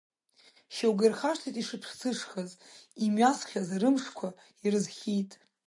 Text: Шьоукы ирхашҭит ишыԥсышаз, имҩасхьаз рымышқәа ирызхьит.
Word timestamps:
Шьоукы 0.75 1.03
ирхашҭит 1.07 1.55
ишыԥсышаз, 1.61 2.51
имҩасхьаз 3.05 3.69
рымышқәа 3.81 4.29
ирызхьит. 4.65 5.31